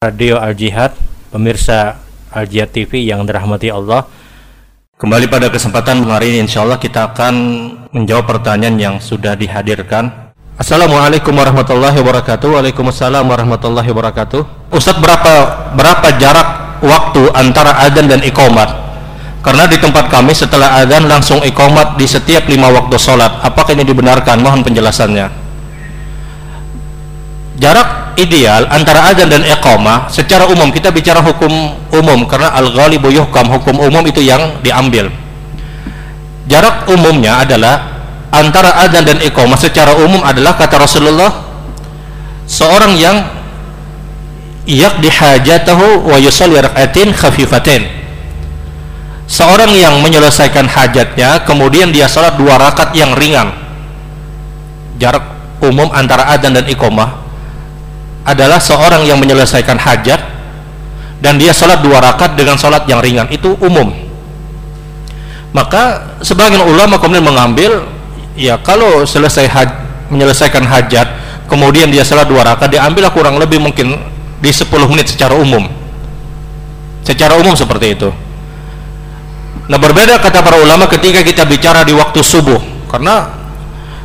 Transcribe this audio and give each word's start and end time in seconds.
Radio 0.00 0.40
Al 0.40 0.56
Jihad, 0.56 0.96
pemirsa 1.28 2.00
Al 2.32 2.48
Jihad 2.48 2.72
TV 2.72 3.04
yang 3.04 3.20
dirahmati 3.28 3.68
Allah. 3.68 4.08
Kembali 4.96 5.28
pada 5.28 5.52
kesempatan 5.52 6.08
hari 6.08 6.32
ini 6.32 6.48
insya 6.48 6.64
Allah 6.64 6.80
kita 6.80 7.12
akan 7.12 7.34
menjawab 7.92 8.24
pertanyaan 8.24 8.80
yang 8.80 8.96
sudah 8.96 9.36
dihadirkan. 9.36 10.32
Assalamualaikum 10.56 11.36
warahmatullahi 11.36 12.00
wabarakatuh. 12.00 12.48
Waalaikumsalam 12.48 13.28
warahmatullahi 13.28 13.92
wabarakatuh. 13.92 14.72
Ustaz 14.72 14.96
berapa 14.96 15.68
berapa 15.76 16.16
jarak 16.16 16.80
waktu 16.80 17.36
antara 17.36 17.84
adzan 17.84 18.08
dan 18.08 18.24
iqamat? 18.24 18.72
Karena 19.44 19.68
di 19.68 19.76
tempat 19.76 20.08
kami 20.08 20.32
setelah 20.32 20.80
adzan 20.80 21.12
langsung 21.12 21.44
iqamat 21.44 22.00
di 22.00 22.08
setiap 22.08 22.48
lima 22.48 22.72
waktu 22.72 22.96
sholat. 22.96 23.44
Apakah 23.44 23.76
ini 23.76 23.84
dibenarkan? 23.84 24.40
Mohon 24.40 24.64
penjelasannya. 24.64 25.28
Jarak 27.60 27.99
ideal 28.20 28.68
antara 28.68 29.08
azan 29.08 29.32
dan 29.32 29.40
iqamah 29.40 30.12
secara 30.12 30.44
umum 30.52 30.68
kita 30.68 30.92
bicara 30.92 31.24
hukum 31.24 31.48
umum 31.96 32.28
karena 32.28 32.52
al-ghalibu 32.60 33.08
yuhkam 33.08 33.48
hukum 33.48 33.80
umum 33.80 34.04
itu 34.04 34.20
yang 34.20 34.60
diambil. 34.60 35.08
Jarak 36.44 36.90
umumnya 36.92 37.40
adalah 37.40 38.04
antara 38.28 38.84
azan 38.84 39.08
dan 39.08 39.18
iqamah 39.24 39.56
secara 39.56 39.96
umum 39.96 40.20
adalah 40.20 40.54
kata 40.54 40.76
Rasulullah 40.84 41.32
seorang 42.44 42.94
yang 43.00 43.24
yaqdi 44.68 45.08
hajatahu 45.08 46.04
wa 46.04 46.20
yusalli 46.20 46.60
rak'atin 46.60 47.16
khafifatin 47.16 47.88
seorang 49.30 49.70
yang 49.72 49.98
menyelesaikan 50.02 50.66
hajatnya 50.66 51.46
kemudian 51.46 51.94
dia 51.94 52.10
salat 52.10 52.36
dua 52.36 52.58
rakaat 52.58 52.92
yang 52.92 53.14
ringan. 53.16 53.54
Jarak 55.00 55.24
umum 55.64 55.88
antara 55.96 56.28
azan 56.28 56.52
dan 56.52 56.68
iqamah 56.68 57.19
adalah 58.30 58.62
seorang 58.62 59.02
yang 59.02 59.18
menyelesaikan 59.18 59.74
hajat 59.74 60.20
dan 61.18 61.36
dia 61.36 61.50
sholat 61.50 61.82
dua 61.82 61.98
rakaat 61.98 62.38
dengan 62.38 62.54
sholat 62.54 62.86
yang 62.86 63.02
ringan. 63.02 63.26
Itu 63.28 63.58
umum. 63.58 63.90
Maka 65.50 66.14
sebagian 66.22 66.62
ulama 66.62 66.96
kemudian 67.02 67.26
mengambil 67.26 67.82
ya 68.38 68.54
kalau 68.62 69.02
selesai 69.02 69.50
haj, 69.50 69.68
menyelesaikan 70.14 70.62
hajat 70.62 71.10
kemudian 71.50 71.90
dia 71.90 72.06
sholat 72.06 72.30
dua 72.30 72.46
rakaat 72.46 72.70
diambil 72.70 73.10
kurang 73.10 73.34
lebih 73.42 73.58
mungkin 73.58 73.98
di 74.40 74.50
10 74.50 74.70
menit 74.88 75.10
secara 75.10 75.34
umum. 75.36 75.66
Secara 77.02 77.36
umum 77.36 77.52
seperti 77.58 77.98
itu. 77.98 78.08
Nah 79.66 79.78
berbeda 79.78 80.22
kata 80.22 80.40
para 80.40 80.58
ulama 80.62 80.86
ketika 80.86 81.20
kita 81.20 81.42
bicara 81.44 81.82
di 81.82 81.92
waktu 81.92 82.22
subuh. 82.22 82.58
Karena 82.90 83.39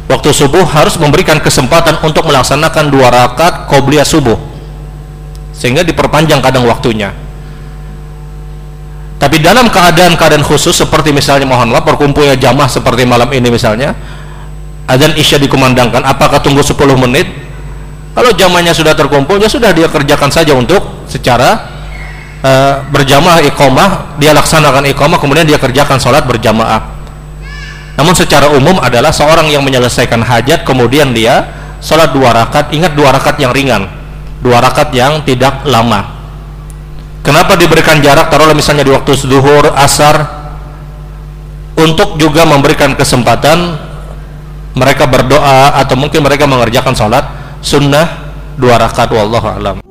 waktu 0.06 0.30
subuh 0.30 0.66
harus 0.66 0.98
memberikan 1.02 1.42
kesempatan 1.42 1.98
untuk 2.06 2.25
melaksanakan 2.30 2.94
dua 2.94 3.09
rakaat 3.09 3.70
qobliyah 3.70 4.06
subuh. 4.06 4.38
Sehingga 5.56 5.81
diperpanjang 5.81 6.44
kadang 6.44 6.67
waktunya. 6.67 7.16
Tapi 9.16 9.39
dalam 9.39 9.72
keadaan-keadaan 9.72 10.44
khusus 10.44 10.75
seperti 10.75 11.16
misalnya 11.16 11.47
mohon 11.47 11.72
maaf 11.72 11.88
perkumpulnya 11.88 12.36
jamaah 12.36 12.67
seperti 12.67 13.08
malam 13.08 13.31
ini 13.31 13.47
misalnya 13.47 13.95
adzan 14.86 15.16
isya 15.16 15.39
dikumandangkan 15.39 16.03
apakah 16.03 16.44
tunggu 16.44 16.62
10 16.62 16.78
menit? 17.00 17.25
Kalau 18.12 18.31
jamaahnya 18.31 18.75
sudah 18.75 18.95
terkumpul 18.95 19.40
ya 19.40 19.47
sudah 19.52 19.72
dia 19.75 19.88
kerjakan 19.88 20.30
saja 20.31 20.56
untuk 20.56 21.08
secara 21.08 21.67
uh, 22.44 22.75
berjamaah 22.92 23.44
iqamah 23.44 24.19
dia 24.22 24.31
laksanakan 24.31 24.88
iqamah 24.95 25.19
kemudian 25.19 25.44
dia 25.44 25.59
kerjakan 25.59 26.00
sholat 26.00 26.23
berjamaah 26.23 26.95
namun 27.96 28.12
secara 28.12 28.52
umum 28.52 28.76
adalah 28.84 29.16
seorang 29.16 29.48
yang 29.48 29.64
menyelesaikan 29.64 30.20
hajat 30.20 30.68
kemudian 30.68 31.16
dia 31.16 31.48
sholat 31.80 32.12
dua 32.12 32.36
rakaat. 32.36 32.76
Ingat 32.76 32.92
dua 32.92 33.16
rakaat 33.16 33.40
yang 33.40 33.56
ringan 33.56 33.88
dua 34.44 34.59
rakaat 34.59 34.92
yang 34.92 35.24
tidak 35.24 35.64
lama. 35.64 36.14
Kenapa 37.25 37.58
diberikan 37.58 38.03
jarak? 38.03 38.30
Taruhlah 38.30 38.53
misalnya 38.53 38.86
di 38.86 38.94
waktu 38.94 39.18
zuhur 39.18 39.74
asar 39.74 40.46
untuk 41.80 42.22
juga 42.22 42.46
memberikan 42.46 42.94
kesempatan 42.94 43.80
mereka 44.75 45.08
berdoa 45.08 45.80
atau 45.80 45.96
mungkin 45.96 46.22
mereka 46.22 46.46
mengerjakan 46.46 46.94
sholat 46.94 47.25
sunnah 47.64 48.28
dua 48.59 48.80
rakaat 48.80 49.12
wallahu 49.12 49.48
alam 49.48 49.84